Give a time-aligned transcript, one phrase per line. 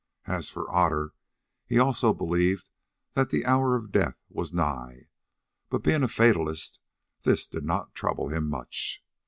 [0.25, 1.13] As for Otter,
[1.67, 2.71] he also believed
[3.13, 5.09] that the hour of death was nigh,
[5.69, 6.79] but being a fatalist
[7.21, 9.03] this did not trouble him much.